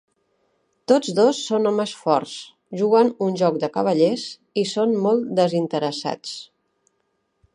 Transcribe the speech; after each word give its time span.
Tots 0.91 1.09
dos 1.19 1.41
són 1.49 1.69
homes 1.71 1.91
forts, 2.05 2.31
juguen 2.81 3.11
un 3.27 3.37
joc 3.43 3.61
de 3.65 3.69
cavallers 3.77 4.25
i 4.61 4.65
són 4.73 4.97
molt 5.05 5.31
desinteressats. 5.41 6.35